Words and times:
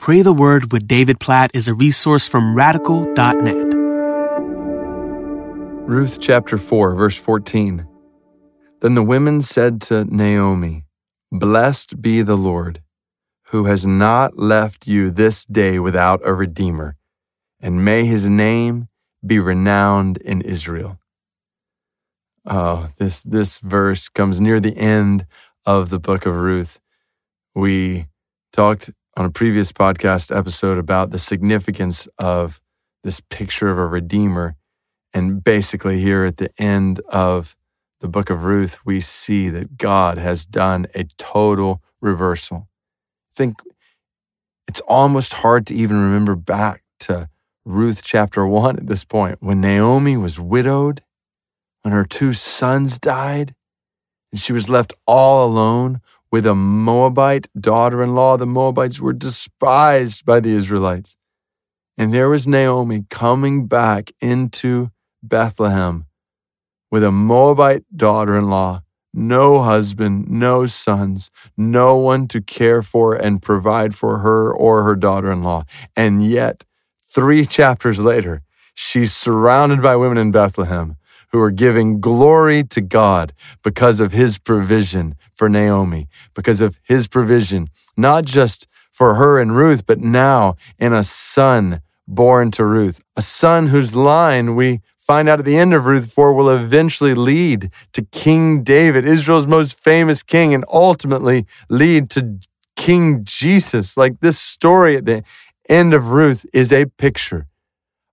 Pray 0.00 0.22
the 0.22 0.32
Word 0.32 0.72
with 0.72 0.88
David 0.88 1.20
Platt 1.20 1.50
is 1.52 1.68
a 1.68 1.74
resource 1.74 2.26
from 2.26 2.56
radical.net. 2.56 3.74
Ruth 5.86 6.18
chapter 6.18 6.56
4, 6.56 6.94
verse 6.94 7.18
14. 7.18 7.86
Then 8.80 8.94
the 8.94 9.02
women 9.02 9.42
said 9.42 9.82
to 9.82 10.06
Naomi, 10.06 10.86
Blessed 11.30 12.00
be 12.00 12.22
the 12.22 12.38
Lord, 12.38 12.80
who 13.48 13.66
has 13.66 13.84
not 13.84 14.38
left 14.38 14.86
you 14.86 15.10
this 15.10 15.44
day 15.44 15.78
without 15.78 16.22
a 16.24 16.32
redeemer, 16.32 16.96
and 17.60 17.84
may 17.84 18.06
his 18.06 18.26
name 18.26 18.88
be 19.24 19.38
renowned 19.38 20.16
in 20.16 20.40
Israel. 20.40 20.98
Oh, 22.46 22.88
this, 22.96 23.22
this 23.22 23.58
verse 23.58 24.08
comes 24.08 24.40
near 24.40 24.60
the 24.60 24.78
end 24.78 25.26
of 25.66 25.90
the 25.90 26.00
book 26.00 26.24
of 26.24 26.36
Ruth. 26.36 26.80
We 27.54 28.06
talked 28.50 28.88
on 29.16 29.24
a 29.24 29.30
previous 29.30 29.72
podcast 29.72 30.34
episode 30.36 30.78
about 30.78 31.10
the 31.10 31.18
significance 31.18 32.08
of 32.18 32.60
this 33.02 33.20
picture 33.30 33.70
of 33.70 33.78
a 33.78 33.86
redeemer. 33.86 34.56
And 35.12 35.42
basically, 35.42 36.00
here 36.00 36.24
at 36.24 36.36
the 36.36 36.50
end 36.58 37.00
of 37.08 37.56
the 38.00 38.08
book 38.08 38.30
of 38.30 38.44
Ruth, 38.44 38.80
we 38.84 39.00
see 39.00 39.48
that 39.48 39.76
God 39.76 40.18
has 40.18 40.46
done 40.46 40.86
a 40.94 41.04
total 41.18 41.82
reversal. 42.00 42.68
I 43.30 43.34
think 43.34 43.56
it's 44.68 44.80
almost 44.86 45.34
hard 45.34 45.66
to 45.66 45.74
even 45.74 46.00
remember 46.00 46.36
back 46.36 46.82
to 47.00 47.28
Ruth 47.64 48.02
chapter 48.04 48.46
one 48.46 48.76
at 48.76 48.86
this 48.86 49.04
point 49.04 49.38
when 49.40 49.60
Naomi 49.60 50.16
was 50.16 50.38
widowed, 50.38 51.02
when 51.82 51.92
her 51.92 52.04
two 52.04 52.32
sons 52.32 52.98
died, 52.98 53.54
and 54.30 54.40
she 54.40 54.52
was 54.52 54.68
left 54.68 54.94
all 55.06 55.44
alone 55.44 56.00
with 56.30 56.46
a 56.46 56.54
Moabite 56.54 57.48
daughter 57.58 58.02
in 58.02 58.14
law. 58.14 58.36
The 58.36 58.46
Moabites 58.46 59.00
were 59.00 59.12
despised 59.12 60.24
by 60.24 60.40
the 60.40 60.50
Israelites. 60.50 61.16
And 61.98 62.14
there 62.14 62.28
was 62.28 62.46
Naomi 62.46 63.04
coming 63.10 63.66
back 63.66 64.12
into 64.22 64.90
Bethlehem 65.22 66.06
with 66.90 67.04
a 67.04 67.12
Moabite 67.12 67.84
daughter 67.94 68.36
in 68.36 68.48
law, 68.48 68.82
no 69.12 69.62
husband, 69.62 70.28
no 70.28 70.66
sons, 70.66 71.30
no 71.56 71.96
one 71.96 72.26
to 72.28 72.40
care 72.40 72.82
for 72.82 73.14
and 73.14 73.42
provide 73.42 73.94
for 73.94 74.18
her 74.18 74.52
or 74.52 74.82
her 74.84 74.96
daughter 74.96 75.30
in 75.30 75.42
law. 75.42 75.64
And 75.96 76.24
yet, 76.24 76.64
three 77.06 77.44
chapters 77.58 78.00
later, 78.00 78.42
she's 78.74 79.12
surrounded 79.12 79.82
by 79.82 79.96
women 79.96 80.18
in 80.18 80.30
Bethlehem 80.30 80.96
who 81.30 81.40
are 81.40 81.50
giving 81.50 82.00
glory 82.00 82.64
to 82.64 82.80
God 82.80 83.32
because 83.62 84.00
of 84.00 84.12
his 84.12 84.38
provision 84.38 85.14
for 85.34 85.48
Naomi, 85.48 86.08
because 86.34 86.60
of 86.60 86.78
his 86.82 87.08
provision, 87.08 87.68
not 87.96 88.24
just 88.24 88.66
for 88.90 89.14
her 89.14 89.40
and 89.40 89.56
Ruth, 89.56 89.86
but 89.86 89.98
now 90.00 90.56
in 90.78 90.92
a 90.92 91.04
son 91.04 91.80
born 92.06 92.50
to 92.52 92.64
Ruth, 92.64 93.02
a 93.16 93.22
son 93.22 93.68
whose 93.68 93.94
line 93.94 94.56
we 94.56 94.80
find 94.98 95.28
out 95.28 95.38
at 95.38 95.44
the 95.44 95.56
end 95.56 95.72
of 95.72 95.86
Ruth 95.86 96.12
4 96.12 96.32
will 96.32 96.50
eventually 96.50 97.14
lead 97.14 97.72
to 97.92 98.02
King 98.02 98.62
David, 98.62 99.04
Israel's 99.04 99.46
most 99.46 99.82
famous 99.82 100.22
king, 100.22 100.52
and 100.54 100.64
ultimately 100.72 101.46
lead 101.68 102.10
to 102.10 102.38
King 102.76 103.24
Jesus. 103.24 103.96
Like 103.96 104.20
this 104.20 104.38
story 104.38 104.96
at 104.96 105.06
the 105.06 105.22
end 105.68 105.94
of 105.94 106.10
Ruth 106.10 106.44
is 106.52 106.72
a 106.72 106.86
picture 106.86 107.46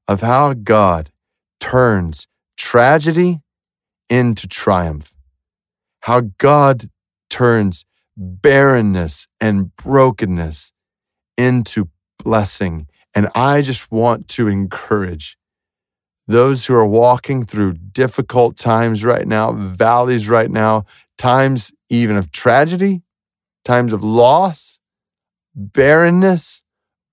of 0.08 0.22
how 0.22 0.54
God 0.54 1.12
turns 1.60 2.28
tragedy 2.58 3.42
into 4.10 4.48
triumph. 4.48 5.16
How 6.02 6.22
God 6.38 6.90
turns 7.30 7.86
barrenness 8.18 9.28
and 9.40 9.76
brokenness 9.76 10.72
into 11.38 11.90
blessing. 12.24 12.88
And 13.16 13.28
I 13.36 13.62
just 13.62 13.92
want 13.92 14.28
to 14.30 14.48
encourage 14.48 15.38
those 16.28 16.66
who 16.66 16.74
are 16.74 16.86
walking 16.86 17.46
through 17.46 17.74
difficult 17.74 18.58
times 18.58 19.04
right 19.06 19.28
now, 19.28 19.54
valleys 19.54 20.28
right 20.28 20.52
now, 20.52 20.84
times 21.18 21.72
even 21.90 22.18
of 22.18 22.32
tragedy, 22.32 23.02
times 23.64 23.94
of 23.94 24.04
loss, 24.04 24.80
barrenness, 25.56 26.64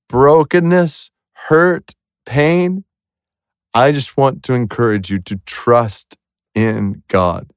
brokenness, 0.08 1.10
hurt, 1.48 1.92
pain. 2.26 2.84
I 3.76 3.90
just 3.90 4.16
want 4.16 4.44
to 4.44 4.54
encourage 4.54 5.10
you 5.10 5.18
to 5.18 5.40
trust 5.46 6.16
in 6.54 7.02
God. 7.08 7.50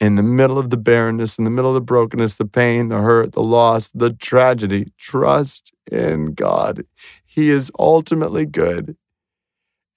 In 0.00 0.14
the 0.14 0.22
middle 0.22 0.58
of 0.58 0.70
the 0.70 0.78
barrenness, 0.78 1.36
in 1.36 1.44
the 1.44 1.50
middle 1.50 1.70
of 1.70 1.74
the 1.74 1.82
brokenness, 1.82 2.36
the 2.36 2.46
pain, 2.46 2.88
the 2.88 3.02
hurt, 3.02 3.32
the 3.32 3.42
loss, 3.42 3.90
the 3.90 4.14
tragedy, 4.14 4.92
trust 4.96 5.74
in 5.90 6.32
God. 6.32 6.84
He 7.22 7.50
is 7.50 7.70
ultimately 7.78 8.46
good 8.46 8.96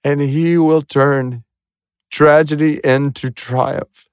and 0.04 0.20
He 0.20 0.58
will 0.58 0.82
turn 0.82 1.44
tragedy 2.10 2.80
into 2.84 3.30
triumph. 3.30 4.08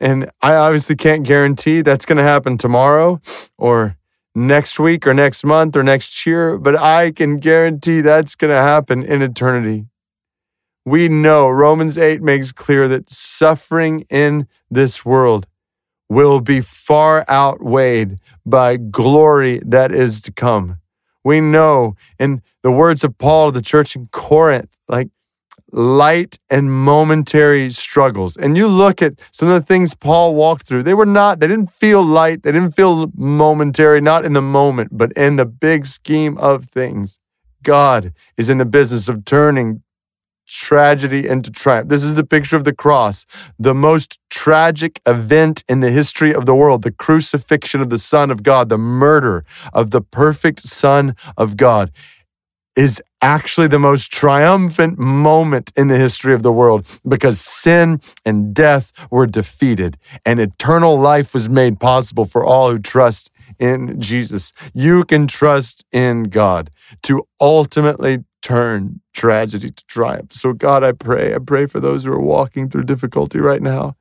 And 0.00 0.30
I 0.40 0.54
obviously 0.54 0.96
can't 0.96 1.26
guarantee 1.26 1.82
that's 1.82 2.06
going 2.06 2.18
to 2.18 2.22
happen 2.22 2.56
tomorrow 2.56 3.20
or 3.58 3.98
next 4.34 4.78
week 4.78 5.06
or 5.06 5.12
next 5.12 5.44
month 5.44 5.76
or 5.76 5.82
next 5.82 6.24
year, 6.24 6.56
but 6.56 6.78
I 6.78 7.10
can 7.10 7.38
guarantee 7.38 8.00
that's 8.00 8.36
going 8.36 8.52
to 8.52 8.60
happen 8.60 9.02
in 9.02 9.20
eternity 9.20 9.86
we 10.90 11.08
know 11.08 11.48
Romans 11.48 11.98
8 11.98 12.22
makes 12.22 12.52
clear 12.52 12.88
that 12.88 13.08
suffering 13.08 14.04
in 14.10 14.46
this 14.70 15.04
world 15.04 15.46
will 16.08 16.40
be 16.40 16.60
far 16.60 17.24
outweighed 17.28 18.18
by 18.46 18.76
glory 18.76 19.60
that 19.64 19.92
is 19.92 20.22
to 20.22 20.32
come. 20.32 20.78
We 21.24 21.40
know 21.40 21.94
in 22.18 22.42
the 22.62 22.72
words 22.72 23.04
of 23.04 23.18
Paul 23.18 23.46
to 23.46 23.52
the 23.52 23.62
church 23.62 23.94
in 23.94 24.06
Corinth, 24.06 24.76
like 24.88 25.08
light 25.70 26.38
and 26.50 26.72
momentary 26.72 27.70
struggles. 27.70 28.36
And 28.36 28.56
you 28.56 28.66
look 28.68 29.02
at 29.02 29.20
some 29.30 29.48
of 29.48 29.54
the 29.54 29.60
things 29.66 29.94
Paul 29.94 30.34
walked 30.34 30.66
through, 30.66 30.84
they 30.84 30.94
were 30.94 31.06
not, 31.06 31.40
they 31.40 31.48
didn't 31.48 31.70
feel 31.70 32.02
light, 32.02 32.42
they 32.42 32.52
didn't 32.52 32.72
feel 32.72 33.12
momentary, 33.14 34.00
not 34.00 34.24
in 34.24 34.32
the 34.32 34.42
moment, 34.42 34.90
but 34.92 35.12
in 35.12 35.36
the 35.36 35.44
big 35.46 35.84
scheme 35.84 36.38
of 36.38 36.64
things. 36.64 37.18
God 37.62 38.12
is 38.36 38.48
in 38.48 38.58
the 38.58 38.64
business 38.64 39.08
of 39.08 39.24
turning 39.24 39.82
tragedy 40.48 41.28
into 41.28 41.50
triumph. 41.50 41.88
This 41.88 42.02
is 42.02 42.14
the 42.14 42.26
picture 42.26 42.56
of 42.56 42.64
the 42.64 42.74
cross, 42.74 43.26
the 43.58 43.74
most 43.74 44.18
tragic 44.30 45.00
event 45.06 45.62
in 45.68 45.80
the 45.80 45.90
history 45.90 46.34
of 46.34 46.46
the 46.46 46.54
world, 46.54 46.82
the 46.82 46.92
crucifixion 46.92 47.80
of 47.80 47.90
the 47.90 47.98
Son 47.98 48.30
of 48.30 48.42
God, 48.42 48.68
the 48.68 48.78
murder 48.78 49.44
of 49.72 49.90
the 49.90 50.00
perfect 50.00 50.60
Son 50.60 51.14
of 51.36 51.56
God 51.56 51.92
is 52.78 53.02
actually 53.20 53.66
the 53.66 53.78
most 53.78 54.12
triumphant 54.12 54.96
moment 54.96 55.72
in 55.76 55.88
the 55.88 55.96
history 55.96 56.32
of 56.32 56.44
the 56.44 56.52
world 56.52 56.86
because 57.06 57.40
sin 57.40 58.00
and 58.24 58.54
death 58.54 59.08
were 59.10 59.26
defeated 59.26 59.96
and 60.24 60.38
eternal 60.38 60.96
life 60.96 61.34
was 61.34 61.48
made 61.48 61.80
possible 61.80 62.24
for 62.24 62.44
all 62.44 62.70
who 62.70 62.78
trust 62.78 63.30
in 63.58 64.00
Jesus. 64.00 64.52
You 64.74 65.04
can 65.04 65.26
trust 65.26 65.84
in 65.90 66.24
God 66.24 66.70
to 67.02 67.24
ultimately 67.40 68.24
turn 68.42 69.00
tragedy 69.14 69.70
to 69.70 69.86
triumph. 69.86 70.32
So, 70.32 70.52
God, 70.52 70.84
I 70.84 70.92
pray, 70.92 71.34
I 71.34 71.38
pray 71.38 71.66
for 71.66 71.80
those 71.80 72.04
who 72.04 72.12
are 72.12 72.20
walking 72.20 72.68
through 72.68 72.84
difficulty 72.84 73.38
right 73.40 73.62
now. 73.62 73.96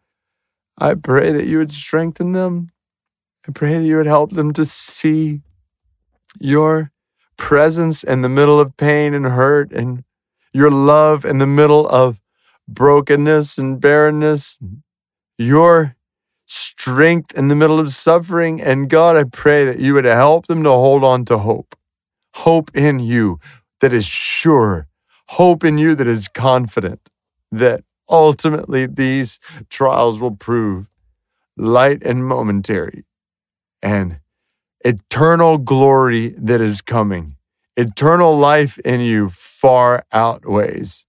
I 0.77 0.93
pray 0.93 1.31
that 1.31 1.47
you 1.47 1.57
would 1.57 1.71
strengthen 1.71 2.33
them. 2.33 2.69
I 3.47 3.51
pray 3.51 3.77
that 3.77 3.85
you 3.85 3.97
would 3.97 4.05
help 4.05 4.31
them 4.31 4.53
to 4.53 4.65
see 4.65 5.41
your 6.39 6.91
presence 7.37 8.03
in 8.03 8.21
the 8.21 8.29
middle 8.29 8.59
of 8.59 8.77
pain 8.77 9.13
and 9.13 9.25
hurt 9.25 9.71
and 9.71 10.03
your 10.53 10.71
love 10.71 11.25
in 11.25 11.37
the 11.37 11.47
middle 11.47 11.87
of 11.87 12.19
brokenness 12.67 13.57
and 13.57 13.79
barrenness, 13.79 14.59
your 15.37 15.95
strength 16.45 17.37
in 17.37 17.47
the 17.47 17.55
middle 17.55 17.79
of 17.79 17.91
suffering. 17.91 18.61
And 18.61 18.89
God, 18.89 19.15
I 19.15 19.23
pray 19.23 19.65
that 19.65 19.79
you 19.79 19.93
would 19.93 20.05
help 20.05 20.47
them 20.47 20.63
to 20.63 20.71
hold 20.71 21.03
on 21.03 21.25
to 21.25 21.39
hope, 21.39 21.75
hope 22.33 22.71
in 22.75 22.99
you 22.99 23.39
that 23.81 23.93
is 23.93 24.05
sure 24.05 24.87
hope 25.31 25.63
in 25.63 25.77
you 25.77 25.95
that 25.95 26.07
is 26.07 26.27
confident 26.27 27.09
that 27.51 27.83
ultimately 28.09 28.85
these 28.85 29.39
trials 29.69 30.21
will 30.21 30.35
prove 30.35 30.89
light 31.57 32.01
and 32.03 32.25
momentary 32.25 33.03
and 33.83 34.19
eternal 34.81 35.57
glory 35.57 36.29
that 36.37 36.61
is 36.61 36.81
coming. 36.81 37.35
Eternal 37.75 38.37
life 38.37 38.79
in 38.79 39.01
you 39.01 39.29
far 39.29 40.03
outweighs 40.13 41.05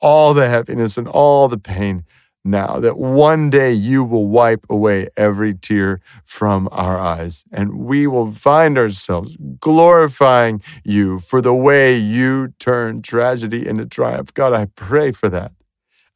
all 0.00 0.34
the 0.34 0.48
heaviness 0.48 0.98
and 0.98 1.08
all 1.08 1.48
the 1.48 1.58
pain 1.58 2.04
now 2.44 2.78
that 2.78 2.98
one 2.98 3.48
day 3.48 3.72
you 3.72 4.04
will 4.04 4.26
wipe 4.26 4.66
away 4.68 5.08
every 5.16 5.54
tear 5.54 6.00
from 6.24 6.68
our 6.70 6.98
eyes 6.98 7.44
and 7.50 7.78
we 7.78 8.06
will 8.06 8.32
find 8.32 8.76
ourselves 8.76 9.36
glorifying 9.58 10.62
you 10.84 11.18
for 11.20 11.40
the 11.40 11.54
way 11.54 11.96
you 11.96 12.48
turn 12.58 13.00
tragedy 13.00 13.66
into 13.66 13.86
triumph. 13.86 14.34
God, 14.34 14.52
I 14.52 14.66
pray 14.76 15.12
for 15.12 15.28
that. 15.30 15.52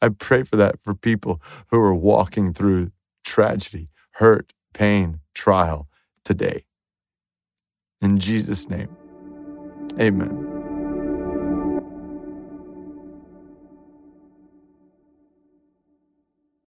I 0.03 0.11
pray 0.11 0.43
for 0.43 0.57
that 0.57 0.81
for 0.83 0.95
people 0.95 1.41
who 1.71 1.81
are 1.81 1.95
walking 1.95 2.53
through 2.53 2.93
tragedy, 3.25 3.89
hurt, 4.13 4.53
pain, 4.75 5.21
trial 5.35 5.89
today. 6.25 6.65
In 8.01 8.19
Jesus' 8.19 8.69
name, 8.69 8.97
Amen. 9.99 10.48